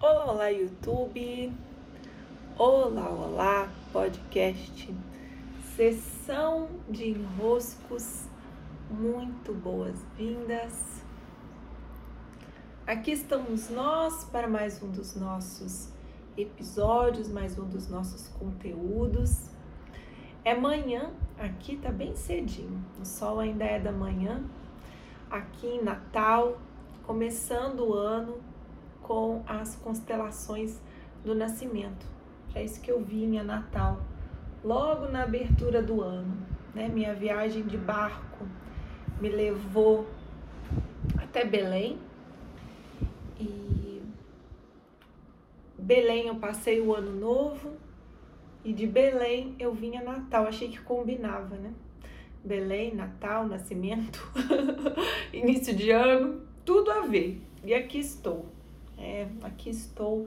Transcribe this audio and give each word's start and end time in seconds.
Olá, 0.00 0.30
olá, 0.30 0.48
YouTube. 0.50 1.52
Olá, 2.56 3.08
olá, 3.08 3.68
podcast. 3.92 4.94
Sessão 5.74 6.68
de 6.88 7.10
enroscos. 7.10 8.28
Muito 8.88 9.52
boas-vindas. 9.52 11.02
Aqui 12.86 13.10
estamos 13.10 13.68
nós 13.68 14.22
para 14.26 14.46
mais 14.46 14.80
um 14.80 14.92
dos 14.92 15.16
nossos 15.16 15.88
episódios, 16.36 17.28
mais 17.28 17.58
um 17.58 17.66
dos 17.66 17.88
nossos 17.88 18.28
conteúdos. 18.28 19.50
É 20.44 20.54
manhã, 20.54 21.10
aqui 21.36 21.76
tá 21.78 21.90
bem 21.90 22.14
cedinho. 22.14 22.80
O 23.00 23.04
sol 23.04 23.40
ainda 23.40 23.64
é 23.64 23.80
da 23.80 23.90
manhã. 23.90 24.44
Aqui 25.28 25.66
em 25.66 25.82
Natal, 25.82 26.58
começando 27.02 27.80
o 27.80 27.92
ano 27.92 28.53
com 29.04 29.44
as 29.46 29.76
constelações 29.76 30.80
do 31.24 31.34
nascimento. 31.34 32.04
É 32.54 32.64
isso 32.64 32.80
que 32.80 32.90
eu 32.90 33.00
vi 33.00 33.24
em 33.24 33.42
Natal, 33.42 34.02
logo 34.64 35.06
na 35.06 35.22
abertura 35.22 35.82
do 35.82 36.00
ano. 36.00 36.36
Né? 36.74 36.88
Minha 36.88 37.14
viagem 37.14 37.62
de 37.62 37.76
barco 37.76 38.44
me 39.20 39.28
levou 39.28 40.06
até 41.16 41.44
Belém. 41.44 41.98
E 43.38 44.02
Belém 45.78 46.28
eu 46.28 46.36
passei 46.36 46.80
o 46.80 46.94
ano 46.94 47.12
novo 47.12 47.72
e 48.64 48.72
de 48.72 48.86
Belém 48.86 49.54
eu 49.58 49.74
vinha 49.74 50.02
Natal. 50.02 50.46
Achei 50.46 50.68
que 50.68 50.80
combinava, 50.80 51.56
né? 51.56 51.72
Belém, 52.42 52.94
Natal, 52.94 53.46
nascimento, 53.46 54.20
início 55.32 55.74
de 55.74 55.90
ano, 55.90 56.42
tudo 56.62 56.90
a 56.90 57.00
ver. 57.00 57.40
E 57.64 57.72
aqui 57.72 57.98
estou. 57.98 58.53
É, 59.04 59.28
aqui 59.42 59.68
estou 59.68 60.26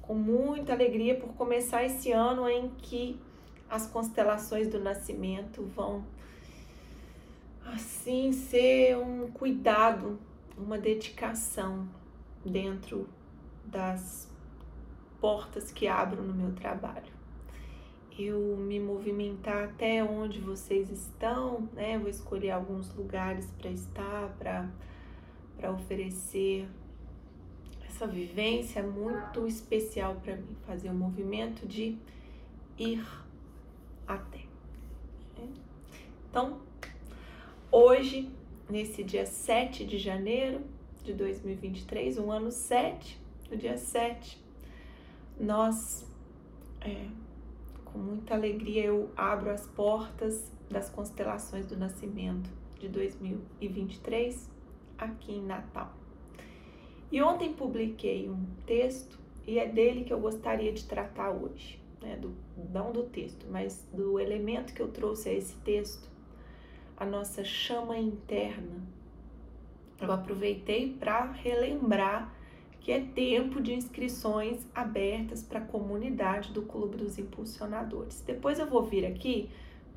com 0.00 0.14
muita 0.14 0.72
alegria 0.72 1.14
por 1.14 1.34
começar 1.34 1.84
esse 1.84 2.10
ano 2.10 2.48
em 2.48 2.70
que 2.70 3.20
as 3.68 3.86
constelações 3.86 4.66
do 4.66 4.80
nascimento 4.80 5.62
vão 5.76 6.02
assim 7.66 8.32
ser 8.32 8.96
um 8.96 9.30
cuidado, 9.30 10.18
uma 10.56 10.78
dedicação 10.78 11.86
dentro 12.42 13.06
das 13.66 14.26
portas 15.20 15.70
que 15.70 15.86
abro 15.86 16.22
no 16.22 16.32
meu 16.32 16.54
trabalho. 16.54 17.12
Eu 18.18 18.56
me 18.56 18.80
movimentar 18.80 19.64
até 19.64 20.02
onde 20.02 20.40
vocês 20.40 20.90
estão, 20.90 21.68
né? 21.74 21.98
Vou 21.98 22.08
escolher 22.08 22.52
alguns 22.52 22.94
lugares 22.94 23.50
para 23.58 23.70
estar, 23.70 24.34
para 25.58 25.70
oferecer 25.72 26.66
essa 27.94 28.08
vivência 28.08 28.80
é 28.80 28.82
muito 28.82 29.46
especial 29.46 30.16
para 30.16 30.34
mim, 30.34 30.56
fazer 30.66 30.90
o 30.90 30.94
movimento 30.94 31.64
de 31.64 31.96
ir 32.76 33.06
até. 34.04 34.40
Então, 36.28 36.58
hoje, 37.70 38.28
nesse 38.68 39.04
dia 39.04 39.24
7 39.24 39.86
de 39.86 39.98
janeiro 39.98 40.60
de 41.04 41.12
2023, 41.12 42.18
um 42.18 42.32
ano 42.32 42.50
7, 42.50 43.20
no 43.48 43.56
dia 43.56 43.78
7, 43.78 44.42
nós, 45.38 46.04
é, 46.80 47.06
com 47.84 48.00
muita 48.00 48.34
alegria, 48.34 48.86
eu 48.86 49.12
abro 49.16 49.50
as 49.50 49.68
portas 49.68 50.50
das 50.68 50.90
constelações 50.90 51.66
do 51.66 51.76
nascimento 51.76 52.50
de 52.80 52.88
2023 52.88 54.50
aqui 54.98 55.34
em 55.34 55.42
Natal. 55.44 56.03
E 57.10 57.22
ontem 57.22 57.52
publiquei 57.52 58.28
um 58.28 58.44
texto 58.66 59.18
e 59.46 59.58
é 59.58 59.68
dele 59.68 60.04
que 60.04 60.12
eu 60.12 60.18
gostaria 60.18 60.72
de 60.72 60.84
tratar 60.84 61.30
hoje, 61.30 61.78
né? 62.00 62.16
do, 62.16 62.34
não 62.72 62.92
do 62.92 63.02
texto, 63.04 63.46
mas 63.50 63.86
do 63.92 64.18
elemento 64.18 64.72
que 64.72 64.80
eu 64.80 64.88
trouxe 64.88 65.28
a 65.28 65.32
esse 65.32 65.54
texto, 65.56 66.08
a 66.96 67.04
nossa 67.04 67.44
chama 67.44 67.98
interna. 67.98 68.82
Eu 70.00 70.10
aproveitei 70.10 70.92
para 70.98 71.30
relembrar 71.32 72.34
que 72.80 72.92
é 72.92 73.00
tempo 73.00 73.62
de 73.62 73.72
inscrições 73.72 74.66
abertas 74.74 75.42
para 75.42 75.58
a 75.58 75.64
comunidade 75.64 76.52
do 76.52 76.62
Clube 76.62 76.98
dos 76.98 77.18
Impulsionadores. 77.18 78.22
Depois 78.26 78.58
eu 78.58 78.66
vou 78.66 78.82
vir 78.82 79.06
aqui 79.06 79.48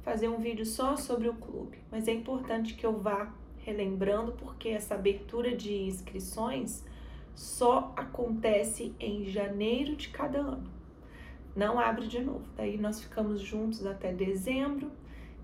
fazer 0.03 0.29
um 0.29 0.39
vídeo 0.39 0.65
só 0.65 0.95
sobre 0.95 1.27
o 1.27 1.33
clube, 1.33 1.77
mas 1.91 2.07
é 2.07 2.13
importante 2.13 2.75
que 2.75 2.85
eu 2.85 2.97
vá 2.97 3.33
relembrando 3.57 4.31
porque 4.31 4.69
essa 4.69 4.95
abertura 4.95 5.53
de 5.53 5.73
inscrições 5.73 6.85
só 7.37 7.93
acontece 7.95 8.95
em 8.99 9.25
janeiro 9.25 9.95
de 9.95 10.09
cada 10.09 10.39
ano. 10.39 10.67
Não 11.55 11.79
abre 11.79 12.07
de 12.07 12.19
novo. 12.19 12.43
Daí 12.55 12.79
nós 12.79 12.99
ficamos 12.99 13.39
juntos 13.41 13.85
até 13.85 14.11
dezembro. 14.11 14.91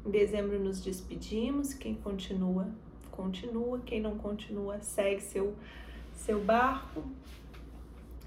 Em 0.04 0.10
dezembro 0.10 0.60
nos 0.60 0.82
despedimos. 0.82 1.72
Quem 1.76 1.94
continua, 1.94 2.68
continua. 3.12 3.80
Quem 3.86 4.02
não 4.02 4.18
continua, 4.18 4.82
segue 4.82 5.22
seu, 5.22 5.54
seu 6.14 6.44
barco. 6.44 7.04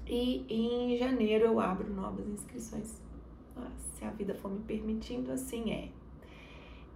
E 0.07 0.45
em 0.49 0.97
janeiro 0.97 1.47
eu 1.47 1.59
abro 1.59 1.93
novas 1.93 2.25
inscrições. 2.25 3.01
Ah, 3.57 3.69
se 3.77 4.05
a 4.05 4.11
vida 4.11 4.33
for 4.33 4.49
me 4.49 4.61
permitindo, 4.61 5.29
assim 5.29 5.73
é. 5.73 5.89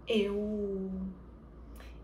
Eu 0.07 0.89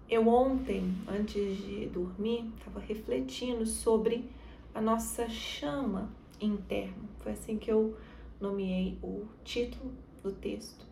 eu 0.10 0.28
ontem, 0.28 0.94
antes 1.08 1.58
de 1.58 1.86
dormir, 1.88 2.50
estava 2.58 2.82
refletindo 2.82 3.66
sobre 3.66 4.30
a 4.78 4.82
nossa 4.82 5.28
chama 5.28 6.08
interna. 6.40 7.10
Foi 7.22 7.32
assim 7.32 7.58
que 7.58 7.72
eu 7.72 7.98
nomeei 8.40 9.00
o 9.02 9.26
título 9.44 9.92
do 10.22 10.32
texto. 10.32 10.86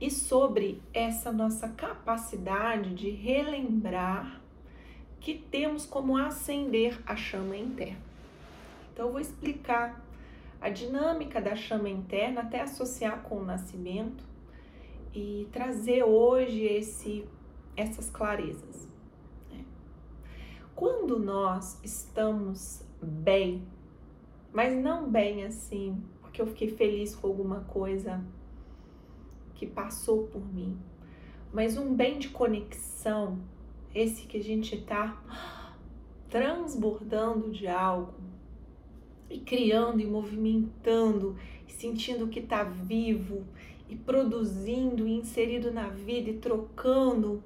E 0.00 0.10
sobre 0.10 0.80
essa 0.94 1.30
nossa 1.30 1.68
capacidade 1.68 2.94
de 2.94 3.10
relembrar 3.10 4.40
que 5.20 5.34
temos 5.34 5.84
como 5.84 6.16
acender 6.16 6.98
a 7.04 7.14
chama 7.14 7.54
interna. 7.54 8.00
Então 8.90 9.08
eu 9.08 9.12
vou 9.12 9.20
explicar 9.20 10.02
a 10.58 10.70
dinâmica 10.70 11.38
da 11.38 11.54
chama 11.54 11.90
interna 11.90 12.40
até 12.40 12.62
associar 12.62 13.20
com 13.24 13.40
o 13.40 13.44
nascimento 13.44 14.24
e 15.14 15.46
trazer 15.52 16.02
hoje 16.02 16.64
esse 16.64 17.26
essas 17.76 18.08
clarezas. 18.08 18.89
Quando 20.80 21.18
nós 21.18 21.78
estamos 21.84 22.82
bem, 23.02 23.62
mas 24.50 24.74
não 24.82 25.10
bem 25.10 25.44
assim, 25.44 26.02
porque 26.22 26.40
eu 26.40 26.46
fiquei 26.46 26.68
feliz 26.68 27.14
com 27.14 27.26
alguma 27.26 27.60
coisa 27.64 28.24
que 29.54 29.66
passou 29.66 30.28
por 30.28 30.40
mim, 30.40 30.78
mas 31.52 31.76
um 31.76 31.94
bem 31.94 32.18
de 32.18 32.30
conexão, 32.30 33.38
esse 33.94 34.26
que 34.26 34.38
a 34.38 34.42
gente 34.42 34.74
está 34.74 35.22
transbordando 36.30 37.50
de 37.50 37.68
algo 37.68 38.14
e 39.28 39.38
criando 39.38 40.00
e 40.00 40.06
movimentando, 40.06 41.36
e 41.68 41.72
sentindo 41.72 42.26
que 42.28 42.40
está 42.40 42.62
vivo 42.62 43.44
e 43.86 43.94
produzindo 43.96 45.06
e 45.06 45.12
inserido 45.12 45.70
na 45.70 45.90
vida 45.90 46.30
e 46.30 46.38
trocando. 46.38 47.44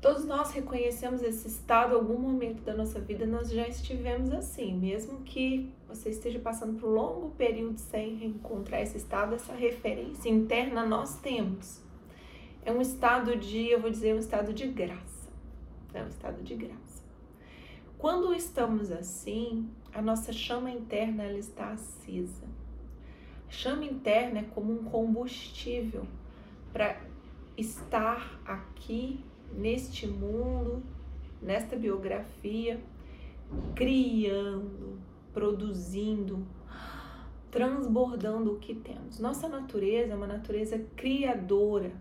Todos 0.00 0.24
nós 0.24 0.52
reconhecemos 0.52 1.22
esse 1.22 1.48
estado, 1.48 1.96
algum 1.96 2.16
momento 2.16 2.62
da 2.62 2.72
nossa 2.72 3.00
vida 3.00 3.26
nós 3.26 3.50
já 3.50 3.66
estivemos 3.66 4.30
assim, 4.30 4.72
mesmo 4.72 5.22
que 5.22 5.74
você 5.88 6.10
esteja 6.10 6.38
passando 6.38 6.78
por 6.78 6.88
um 6.88 6.92
longo 6.92 7.30
período 7.30 7.78
sem 7.78 8.14
reencontrar 8.14 8.80
esse 8.80 8.96
estado, 8.96 9.34
essa 9.34 9.52
referência 9.52 10.28
interna 10.28 10.86
nós 10.86 11.16
temos. 11.16 11.82
É 12.64 12.70
um 12.70 12.80
estado 12.80 13.34
de, 13.36 13.70
eu 13.70 13.80
vou 13.80 13.90
dizer, 13.90 14.14
um 14.14 14.18
estado 14.18 14.52
de 14.52 14.68
graça. 14.68 15.28
É 15.92 16.00
um 16.00 16.08
estado 16.08 16.44
de 16.44 16.54
graça. 16.54 17.02
Quando 17.98 18.32
estamos 18.32 18.92
assim, 18.92 19.68
a 19.92 20.00
nossa 20.00 20.32
chama 20.32 20.70
interna 20.70 21.24
ela 21.24 21.38
está 21.38 21.72
acesa. 21.72 22.46
A 23.48 23.50
chama 23.50 23.84
interna 23.84 24.40
é 24.40 24.44
como 24.44 24.72
um 24.72 24.84
combustível 24.84 26.06
para 26.72 27.00
estar 27.56 28.40
aqui 28.44 29.24
neste 29.52 30.06
mundo, 30.06 30.82
nesta 31.40 31.76
biografia, 31.76 32.80
criando, 33.74 34.98
produzindo, 35.32 36.46
transbordando 37.50 38.52
o 38.52 38.58
que 38.58 38.74
temos. 38.74 39.18
Nossa 39.18 39.48
natureza 39.48 40.12
é 40.12 40.16
uma 40.16 40.26
natureza 40.26 40.78
criadora. 40.96 41.92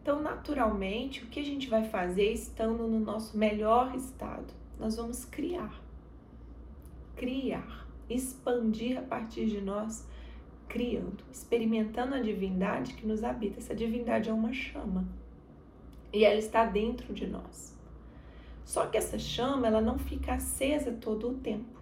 Então, 0.00 0.22
naturalmente, 0.22 1.24
o 1.24 1.26
que 1.26 1.40
a 1.40 1.44
gente 1.44 1.68
vai 1.68 1.84
fazer 1.84 2.32
estando 2.32 2.86
no 2.86 3.00
nosso 3.00 3.36
melhor 3.36 3.94
estado? 3.94 4.54
Nós 4.78 4.96
vamos 4.96 5.24
criar. 5.24 5.82
Criar, 7.16 7.86
expandir 8.08 8.96
a 8.96 9.02
partir 9.02 9.46
de 9.46 9.60
nós, 9.60 10.06
criando, 10.68 11.24
experimentando 11.32 12.14
a 12.14 12.20
divindade 12.20 12.94
que 12.94 13.06
nos 13.06 13.24
habita. 13.24 13.58
Essa 13.58 13.74
divindade 13.74 14.30
é 14.30 14.32
uma 14.32 14.52
chama 14.52 15.06
e 16.12 16.24
ela 16.24 16.38
está 16.38 16.64
dentro 16.64 17.12
de 17.12 17.26
nós. 17.26 17.76
Só 18.64 18.86
que 18.86 18.98
essa 18.98 19.18
chama, 19.18 19.66
ela 19.66 19.80
não 19.80 19.98
fica 19.98 20.34
acesa 20.34 20.92
todo 20.92 21.30
o 21.30 21.34
tempo. 21.34 21.78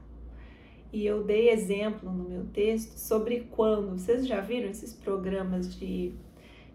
E 0.92 1.04
eu 1.04 1.24
dei 1.24 1.50
exemplo 1.50 2.10
no 2.10 2.28
meu 2.28 2.44
texto 2.46 2.96
sobre 2.96 3.48
quando. 3.50 3.98
Vocês 3.98 4.26
já 4.26 4.40
viram 4.40 4.70
esses 4.70 4.94
programas 4.94 5.76
de, 5.76 6.12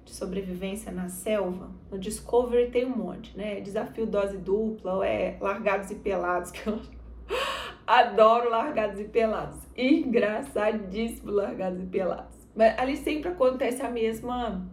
de 0.04 0.12
sobrevivência 0.12 0.92
na 0.92 1.08
selva? 1.08 1.72
No 1.90 1.98
Discovery 1.98 2.70
tem 2.72 2.86
um 2.86 2.96
monte, 2.96 3.36
né? 3.38 3.62
Desafio 3.62 4.06
dose 4.06 4.38
dupla, 4.38 4.96
ou 4.96 5.04
é 5.04 5.38
largados 5.40 5.90
e 5.92 5.96
pelados, 5.96 6.52
que 6.52 6.68
eu 6.68 6.80
adoro 7.88 8.50
largados 8.50 9.00
e 9.00 9.06
pelados. 9.06 9.60
Engraçadíssimo 9.78 11.32
largados 11.32 11.82
e 11.82 11.86
pelados. 11.86 12.36
Mas 12.54 12.78
ali 12.78 12.98
sempre 12.98 13.30
acontece 13.30 13.82
a 13.82 13.90
mesma, 13.90 14.70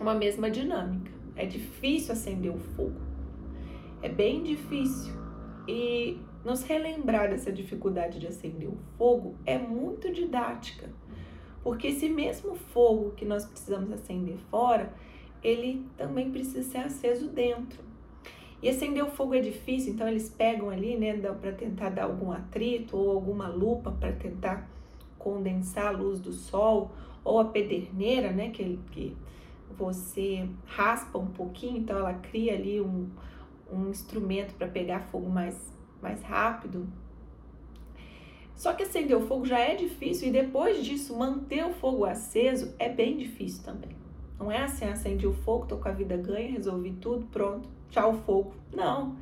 uma 0.00 0.14
mesma 0.14 0.50
dinâmica. 0.50 1.17
É 1.38 1.46
difícil 1.46 2.12
acender 2.12 2.52
o 2.52 2.58
fogo. 2.58 3.00
É 4.02 4.08
bem 4.08 4.42
difícil. 4.42 5.14
E 5.68 6.18
nos 6.44 6.62
relembrar 6.64 7.30
dessa 7.30 7.52
dificuldade 7.52 8.18
de 8.18 8.26
acender 8.26 8.68
o 8.68 8.76
fogo 8.96 9.36
é 9.46 9.56
muito 9.56 10.12
didática, 10.12 10.88
porque 11.62 11.88
esse 11.88 12.08
mesmo 12.08 12.54
fogo 12.54 13.10
que 13.10 13.24
nós 13.24 13.44
precisamos 13.44 13.92
acender 13.92 14.36
fora, 14.50 14.92
ele 15.42 15.86
também 15.96 16.30
precisa 16.30 16.62
ser 16.62 16.78
aceso 16.78 17.28
dentro. 17.28 17.86
E 18.60 18.68
acender 18.68 19.04
o 19.04 19.10
fogo 19.10 19.34
é 19.34 19.40
difícil, 19.40 19.92
então 19.92 20.08
eles 20.08 20.28
pegam 20.28 20.70
ali, 20.70 20.96
né, 20.96 21.16
para 21.40 21.52
tentar 21.52 21.90
dar 21.90 22.04
algum 22.04 22.32
atrito 22.32 22.96
ou 22.96 23.12
alguma 23.12 23.46
lupa 23.46 23.92
para 23.92 24.10
tentar 24.12 24.68
condensar 25.18 25.88
a 25.88 25.90
luz 25.90 26.18
do 26.18 26.32
sol, 26.32 26.90
ou 27.22 27.38
a 27.38 27.44
pederneira, 27.44 28.32
né, 28.32 28.50
que, 28.50 28.78
que 28.90 29.16
você 29.76 30.48
raspa 30.66 31.18
um 31.18 31.26
pouquinho, 31.26 31.78
então 31.78 31.96
ela 31.98 32.14
cria 32.14 32.54
ali 32.54 32.80
um, 32.80 33.08
um 33.70 33.88
instrumento 33.88 34.54
para 34.54 34.66
pegar 34.68 35.00
fogo 35.00 35.28
mais 35.28 35.76
mais 36.00 36.22
rápido. 36.22 36.86
Só 38.54 38.72
que 38.72 38.82
acender 38.82 39.16
o 39.16 39.26
fogo 39.26 39.46
já 39.46 39.58
é 39.58 39.74
difícil 39.74 40.28
e 40.28 40.32
depois 40.32 40.84
disso 40.84 41.16
manter 41.16 41.64
o 41.64 41.72
fogo 41.72 42.04
aceso 42.04 42.74
é 42.78 42.88
bem 42.88 43.16
difícil 43.16 43.62
também. 43.62 43.90
Não 44.38 44.50
é 44.50 44.62
assim, 44.62 44.84
acendi 44.84 45.26
o 45.26 45.32
fogo, 45.32 45.66
tô 45.66 45.76
com 45.76 45.88
a 45.88 45.92
vida 45.92 46.16
ganha, 46.16 46.50
resolvi 46.50 46.92
tudo, 46.92 47.26
pronto, 47.26 47.68
tchau 47.90 48.14
fogo. 48.14 48.54
Não. 48.74 49.16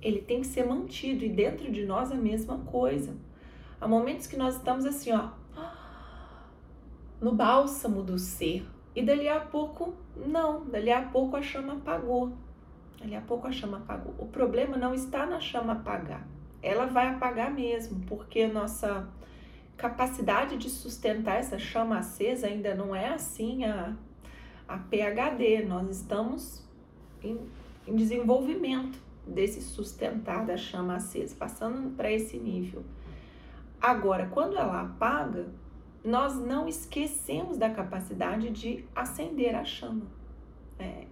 Ele 0.00 0.20
tem 0.20 0.40
que 0.40 0.46
ser 0.46 0.66
mantido 0.66 1.24
e 1.24 1.30
dentro 1.30 1.70
de 1.72 1.84
nós 1.86 2.10
a 2.10 2.14
mesma 2.14 2.58
coisa. 2.58 3.14
Há 3.80 3.88
momentos 3.88 4.26
que 4.26 4.36
nós 4.36 4.56
estamos 4.56 4.84
assim, 4.84 5.12
ó, 5.12 5.30
no 7.20 7.32
bálsamo 7.32 8.02
do 8.02 8.18
ser. 8.18 8.66
E 8.94 9.02
dali 9.02 9.28
a 9.28 9.40
pouco, 9.40 9.94
não, 10.16 10.64
dali 10.66 10.90
a 10.92 11.02
pouco 11.02 11.36
a 11.36 11.42
chama 11.42 11.74
apagou. 11.74 12.32
Dali 13.00 13.16
a 13.16 13.20
pouco 13.20 13.48
a 13.48 13.52
chama 13.52 13.78
apagou. 13.78 14.14
O 14.18 14.26
problema 14.26 14.76
não 14.76 14.94
está 14.94 15.26
na 15.26 15.40
chama 15.40 15.72
apagar. 15.72 16.26
Ela 16.62 16.86
vai 16.86 17.08
apagar 17.08 17.52
mesmo, 17.52 18.00
porque 18.06 18.46
nossa 18.46 19.08
capacidade 19.76 20.56
de 20.56 20.70
sustentar 20.70 21.36
essa 21.36 21.58
chama 21.58 21.98
acesa 21.98 22.46
ainda 22.46 22.74
não 22.74 22.94
é 22.94 23.08
assim 23.08 23.64
a, 23.64 23.94
a 24.68 24.78
PHD. 24.78 25.64
Nós 25.64 25.90
estamos 25.90 26.64
em, 27.22 27.38
em 27.86 27.96
desenvolvimento 27.96 28.98
desse 29.26 29.60
sustentar 29.60 30.46
da 30.46 30.56
chama 30.56 30.96
acesa, 30.96 31.34
passando 31.36 31.96
para 31.96 32.12
esse 32.12 32.38
nível. 32.38 32.84
Agora, 33.80 34.26
quando 34.26 34.56
ela 34.56 34.82
apaga, 34.82 35.48
nós 36.04 36.36
não 36.36 36.68
esquecemos 36.68 37.56
da 37.56 37.70
capacidade 37.70 38.50
de 38.50 38.84
acender 38.94 39.54
a 39.54 39.64
chama. 39.64 40.06
É, 40.78 41.06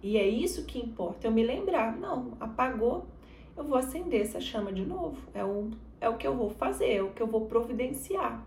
e 0.00 0.16
é 0.16 0.26
isso 0.26 0.64
que 0.64 0.78
importa, 0.78 1.26
eu 1.26 1.32
me 1.32 1.44
lembrar, 1.44 1.96
não, 1.96 2.36
apagou, 2.38 3.06
eu 3.56 3.64
vou 3.64 3.76
acender 3.76 4.22
essa 4.22 4.40
chama 4.40 4.72
de 4.72 4.86
novo. 4.86 5.18
É 5.34 5.44
o, 5.44 5.70
é 6.00 6.08
o 6.08 6.16
que 6.16 6.26
eu 6.26 6.36
vou 6.36 6.48
fazer, 6.48 6.94
é 6.94 7.02
o 7.02 7.10
que 7.10 7.20
eu 7.20 7.26
vou 7.26 7.46
providenciar. 7.46 8.46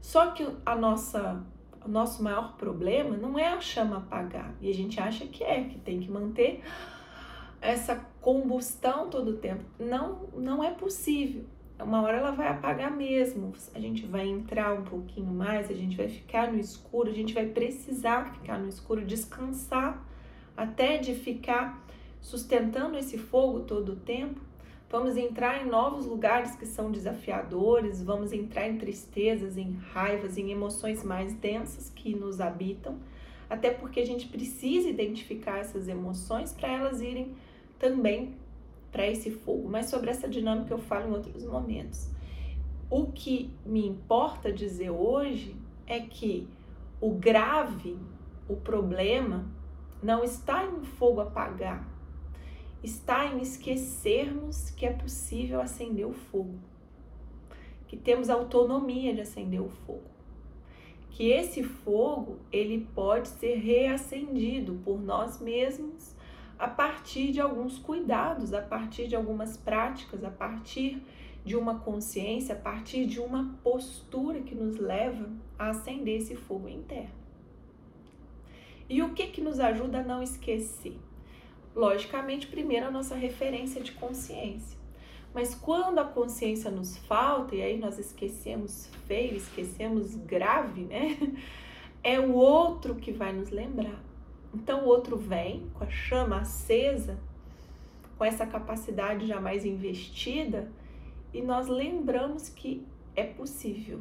Só 0.00 0.30
que 0.30 0.46
a 0.64 0.76
nossa, 0.76 1.44
o 1.84 1.88
nosso 1.88 2.22
maior 2.22 2.56
problema 2.56 3.16
não 3.16 3.36
é 3.36 3.48
a 3.48 3.60
chama 3.60 3.98
apagar. 3.98 4.54
E 4.60 4.70
a 4.70 4.74
gente 4.74 5.00
acha 5.00 5.26
que 5.26 5.42
é, 5.42 5.64
que 5.64 5.78
tem 5.80 5.98
que 5.98 6.08
manter 6.10 6.62
essa 7.60 7.96
combustão 8.20 9.10
todo 9.10 9.32
o 9.32 9.36
tempo. 9.36 9.64
Não, 9.78 10.28
não 10.34 10.62
é 10.62 10.70
possível 10.70 11.44
uma 11.84 12.02
hora 12.02 12.18
ela 12.18 12.30
vai 12.30 12.48
apagar 12.48 12.90
mesmo. 12.90 13.52
A 13.74 13.80
gente 13.80 14.06
vai 14.06 14.26
entrar 14.26 14.72
um 14.72 14.82
pouquinho 14.82 15.32
mais, 15.32 15.70
a 15.70 15.74
gente 15.74 15.96
vai 15.96 16.08
ficar 16.08 16.50
no 16.50 16.58
escuro, 16.58 17.10
a 17.10 17.14
gente 17.14 17.34
vai 17.34 17.46
precisar 17.46 18.32
ficar 18.32 18.58
no 18.58 18.68
escuro, 18.68 19.04
descansar 19.04 20.02
até 20.56 20.96
de 20.96 21.14
ficar 21.14 21.84
sustentando 22.20 22.96
esse 22.96 23.18
fogo 23.18 23.60
todo 23.60 23.92
o 23.92 23.96
tempo. 23.96 24.40
Vamos 24.88 25.16
entrar 25.16 25.62
em 25.62 25.68
novos 25.68 26.06
lugares 26.06 26.54
que 26.54 26.64
são 26.64 26.90
desafiadores, 26.90 28.02
vamos 28.02 28.32
entrar 28.32 28.68
em 28.68 28.78
tristezas, 28.78 29.56
em 29.56 29.72
raivas, 29.92 30.38
em 30.38 30.50
emoções 30.50 31.02
mais 31.02 31.34
densas 31.34 31.90
que 31.90 32.14
nos 32.14 32.40
habitam, 32.40 32.96
até 33.50 33.70
porque 33.70 34.00
a 34.00 34.06
gente 34.06 34.28
precisa 34.28 34.88
identificar 34.88 35.58
essas 35.58 35.88
emoções 35.88 36.52
para 36.52 36.68
elas 36.68 37.00
irem 37.00 37.34
também 37.78 38.34
para 38.96 39.06
esse 39.06 39.30
fogo, 39.30 39.68
mas 39.68 39.90
sobre 39.90 40.08
essa 40.08 40.26
dinâmica 40.26 40.72
eu 40.72 40.78
falo 40.78 41.10
em 41.10 41.12
outros 41.12 41.44
momentos. 41.44 42.08
O 42.88 43.08
que 43.12 43.50
me 43.66 43.86
importa 43.86 44.50
dizer 44.50 44.88
hoje 44.88 45.54
é 45.86 46.00
que 46.00 46.48
o 46.98 47.10
grave, 47.10 47.98
o 48.48 48.56
problema, 48.56 49.44
não 50.02 50.24
está 50.24 50.64
em 50.64 50.82
fogo 50.82 51.20
apagar, 51.20 51.86
está 52.82 53.26
em 53.26 53.42
esquecermos 53.42 54.70
que 54.70 54.86
é 54.86 54.92
possível 54.94 55.60
acender 55.60 56.06
o 56.06 56.14
fogo, 56.14 56.58
que 57.86 57.98
temos 57.98 58.30
autonomia 58.30 59.14
de 59.14 59.20
acender 59.20 59.60
o 59.60 59.68
fogo, 59.68 60.08
que 61.10 61.32
esse 61.32 61.62
fogo 61.62 62.38
ele 62.50 62.88
pode 62.94 63.28
ser 63.28 63.56
reacendido 63.56 64.80
por 64.82 64.98
nós 64.98 65.38
mesmos 65.38 66.15
a 66.58 66.68
partir 66.68 67.32
de 67.32 67.40
alguns 67.40 67.78
cuidados, 67.78 68.52
a 68.52 68.62
partir 68.62 69.08
de 69.08 69.16
algumas 69.16 69.56
práticas, 69.56 70.24
a 70.24 70.30
partir 70.30 71.02
de 71.44 71.56
uma 71.56 71.78
consciência, 71.78 72.54
a 72.54 72.58
partir 72.58 73.06
de 73.06 73.20
uma 73.20 73.56
postura 73.62 74.40
que 74.40 74.54
nos 74.54 74.78
leva 74.78 75.28
a 75.58 75.70
acender 75.70 76.20
esse 76.20 76.34
fogo 76.34 76.68
interno. 76.68 77.14
E 78.88 79.02
o 79.02 79.12
que 79.12 79.26
que 79.28 79.40
nos 79.40 79.60
ajuda 79.60 80.00
a 80.00 80.02
não 80.02 80.22
esquecer? 80.22 80.98
Logicamente, 81.74 82.46
primeiro 82.46 82.86
a 82.86 82.90
nossa 82.90 83.14
referência 83.14 83.82
de 83.82 83.92
consciência. 83.92 84.78
Mas 85.34 85.54
quando 85.54 85.98
a 85.98 86.04
consciência 86.04 86.70
nos 86.70 86.96
falta, 86.96 87.54
e 87.54 87.62
aí 87.62 87.78
nós 87.78 87.98
esquecemos 87.98 88.88
feio, 89.06 89.36
esquecemos 89.36 90.14
grave, 90.14 90.82
né? 90.82 91.16
É 92.02 92.20
o 92.20 92.34
outro 92.34 92.94
que 92.94 93.10
vai 93.10 93.32
nos 93.32 93.50
lembrar. 93.50 94.00
Então 94.56 94.84
o 94.84 94.88
outro 94.88 95.18
vem 95.18 95.68
com 95.74 95.84
a 95.84 95.90
chama 95.90 96.40
acesa, 96.40 97.18
com 98.16 98.24
essa 98.24 98.46
capacidade 98.46 99.26
jamais 99.26 99.66
investida, 99.66 100.72
e 101.32 101.42
nós 101.42 101.68
lembramos 101.68 102.48
que 102.48 102.82
é 103.14 103.22
possível. 103.22 104.00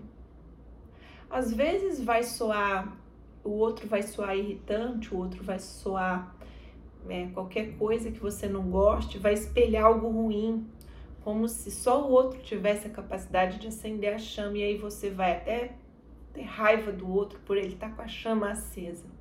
Às 1.30 1.54
vezes 1.54 2.02
vai 2.02 2.24
soar, 2.24 2.98
o 3.44 3.50
outro 3.50 3.86
vai 3.86 4.02
soar 4.02 4.38
irritante, 4.38 5.14
o 5.14 5.18
outro 5.18 5.44
vai 5.44 5.60
soar 5.60 6.34
é, 7.10 7.28
qualquer 7.34 7.76
coisa 7.78 8.10
que 8.10 8.20
você 8.20 8.48
não 8.48 8.70
goste, 8.70 9.18
vai 9.18 9.34
espelhar 9.34 9.84
algo 9.84 10.08
ruim, 10.08 10.66
como 11.22 11.50
se 11.50 11.70
só 11.70 12.02
o 12.08 12.12
outro 12.12 12.42
tivesse 12.42 12.88
a 12.88 12.92
capacidade 12.92 13.60
de 13.60 13.68
acender 13.68 14.14
a 14.14 14.18
chama, 14.18 14.58
e 14.58 14.64
aí 14.64 14.78
você 14.78 15.10
vai 15.10 15.34
até 15.34 15.76
ter 16.34 16.44
raiva 16.44 16.94
do 16.94 17.12
outro 17.12 17.40
por 17.46 17.58
ele 17.58 17.74
estar 17.74 17.90
tá 17.90 17.96
com 17.96 18.02
a 18.04 18.08
chama 18.08 18.52
acesa. 18.52 19.15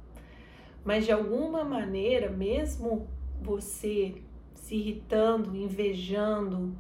Mas 0.85 1.05
de 1.07 1.12
alguma 1.12 1.64
maneira, 1.64 2.29
mesmo 2.31 3.09
você 3.41 4.23
se 4.55 4.76
irritando, 4.76 5.57
invejando, 5.57 6.76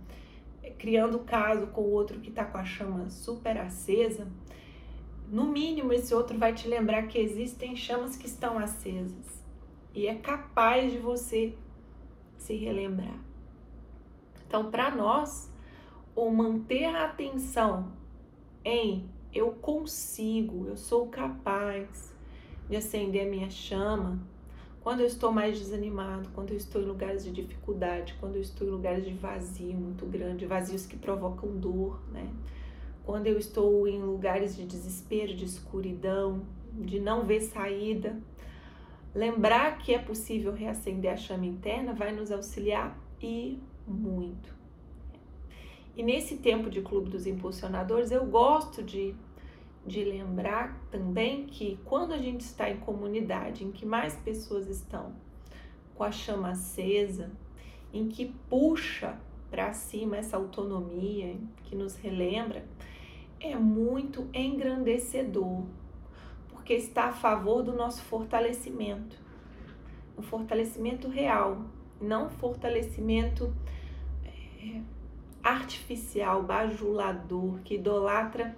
criando 0.78 1.18
caso 1.20 1.66
com 1.68 1.82
o 1.82 1.90
outro 1.90 2.20
que 2.20 2.28
está 2.28 2.44
com 2.44 2.58
a 2.58 2.64
chama 2.64 3.08
super 3.08 3.58
acesa, 3.58 4.28
no 5.28 5.44
mínimo 5.44 5.92
esse 5.92 6.14
outro 6.14 6.38
vai 6.38 6.52
te 6.52 6.68
lembrar 6.68 7.08
que 7.08 7.18
existem 7.18 7.74
chamas 7.74 8.16
que 8.16 8.26
estão 8.26 8.58
acesas 8.58 9.42
e 9.94 10.06
é 10.06 10.14
capaz 10.14 10.92
de 10.92 10.98
você 10.98 11.54
se 12.36 12.54
relembrar. 12.54 13.18
Então, 14.46 14.70
para 14.70 14.94
nós, 14.94 15.50
o 16.14 16.30
manter 16.30 16.84
a 16.84 17.06
atenção 17.06 17.92
em 18.64 19.08
eu 19.32 19.50
consigo, 19.50 20.66
eu 20.68 20.76
sou 20.76 21.08
capaz, 21.08 22.13
de 22.68 22.76
acender 22.76 23.26
a 23.26 23.30
minha 23.30 23.50
chama 23.50 24.20
quando 24.84 25.00
eu 25.00 25.06
estou 25.06 25.32
mais 25.32 25.58
desanimado, 25.58 26.28
quando 26.34 26.50
eu 26.50 26.56
estou 26.58 26.82
em 26.82 26.84
lugares 26.84 27.24
de 27.24 27.32
dificuldade, 27.32 28.14
quando 28.20 28.36
eu 28.36 28.42
estou 28.42 28.68
em 28.68 28.70
lugares 28.70 29.02
de 29.04 29.14
vazio 29.14 29.72
muito 29.72 30.04
grande, 30.04 30.44
vazios 30.44 30.84
que 30.84 30.94
provocam 30.94 31.56
dor, 31.56 32.02
né? 32.12 32.30
Quando 33.02 33.26
eu 33.26 33.38
estou 33.38 33.88
em 33.88 34.02
lugares 34.02 34.54
de 34.54 34.66
desespero, 34.66 35.34
de 35.34 35.46
escuridão, 35.46 36.42
de 36.70 37.00
não 37.00 37.24
ver 37.24 37.40
saída, 37.40 38.20
lembrar 39.14 39.78
que 39.78 39.94
é 39.94 39.98
possível 39.98 40.52
reacender 40.52 41.10
a 41.10 41.16
chama 41.16 41.46
interna 41.46 41.94
vai 41.94 42.12
nos 42.12 42.30
auxiliar 42.30 42.98
e 43.22 43.58
muito. 43.86 44.54
E 45.96 46.02
nesse 46.02 46.36
tempo 46.36 46.68
de 46.68 46.82
Clube 46.82 47.08
dos 47.08 47.26
Impulsionadores, 47.26 48.10
eu 48.10 48.26
gosto 48.26 48.82
de, 48.82 49.14
de 49.86 50.02
lembrar 50.02 50.80
também 50.90 51.46
que 51.46 51.78
quando 51.84 52.12
a 52.12 52.18
gente 52.18 52.40
está 52.40 52.70
em 52.70 52.78
comunidade, 52.78 53.64
em 53.64 53.70
que 53.70 53.84
mais 53.84 54.16
pessoas 54.16 54.68
estão 54.68 55.12
com 55.94 56.02
a 56.02 56.10
chama 56.10 56.50
acesa, 56.50 57.30
em 57.92 58.08
que 58.08 58.34
puxa 58.48 59.18
para 59.50 59.72
cima 59.72 60.16
essa 60.16 60.36
autonomia, 60.36 61.36
que 61.64 61.76
nos 61.76 61.96
relembra, 61.96 62.64
é 63.38 63.54
muito 63.54 64.28
engrandecedor, 64.32 65.64
porque 66.48 66.72
está 66.72 67.04
a 67.04 67.12
favor 67.12 67.62
do 67.62 67.72
nosso 67.72 68.02
fortalecimento, 68.02 69.16
um 70.18 70.22
fortalecimento 70.22 71.08
real, 71.08 71.62
não 72.00 72.30
fortalecimento 72.30 73.54
é, 74.24 74.80
artificial, 75.42 76.42
bajulador, 76.42 77.60
que 77.60 77.74
idolatra 77.74 78.56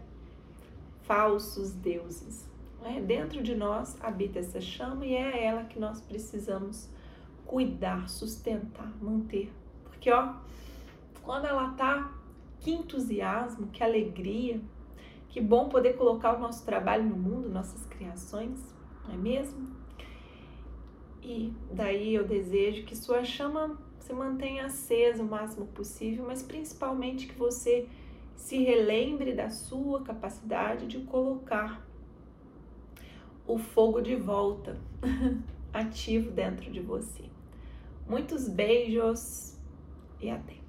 falsos 1.06 1.72
deuses. 1.72 2.46
É? 2.84 3.00
Dentro 3.00 3.42
de 3.42 3.54
nós 3.54 3.96
habita 4.00 4.38
essa 4.38 4.60
chama 4.60 5.04
e 5.04 5.14
é 5.14 5.44
ela 5.44 5.64
que 5.64 5.78
nós 5.78 6.00
precisamos 6.00 6.88
cuidar, 7.44 8.08
sustentar, 8.08 8.92
manter. 9.00 9.52
Porque, 9.84 10.10
ó, 10.10 10.34
quando 11.22 11.46
ela 11.46 11.70
tá, 11.70 12.12
que 12.60 12.70
entusiasmo, 12.70 13.68
que 13.68 13.82
alegria, 13.82 14.60
que 15.28 15.40
bom 15.40 15.68
poder 15.68 15.96
colocar 15.96 16.36
o 16.36 16.40
nosso 16.40 16.64
trabalho 16.64 17.04
no 17.04 17.16
mundo, 17.16 17.48
nossas 17.48 17.84
criações, 17.86 18.60
não 19.04 19.14
é 19.14 19.16
mesmo? 19.16 19.68
E 21.22 21.52
daí 21.72 22.14
eu 22.14 22.24
desejo 22.24 22.84
que 22.84 22.96
sua 22.96 23.24
chama 23.24 23.76
se 23.98 24.12
mantenha 24.12 24.66
acesa 24.66 25.24
o 25.24 25.26
máximo 25.26 25.66
possível, 25.66 26.24
mas 26.24 26.42
principalmente 26.42 27.26
que 27.26 27.36
você 27.36 27.88
se 28.36 28.62
relembre 28.62 29.34
da 29.34 29.50
sua 29.50 30.02
capacidade 30.02 30.86
de 30.86 31.00
colocar 31.00 31.84
o 33.46 33.58
fogo 33.58 34.00
de 34.00 34.14
volta 34.16 34.76
ativo 35.72 36.30
dentro 36.30 36.70
de 36.70 36.80
você. 36.80 37.24
Muitos 38.08 38.48
beijos 38.48 39.58
e 40.20 40.30
até! 40.30 40.65